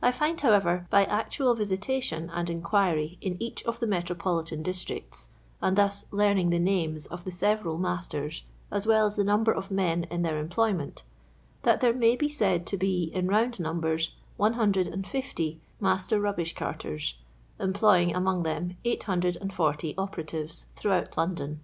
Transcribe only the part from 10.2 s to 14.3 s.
their employment, that there may be said to be, in round numbers,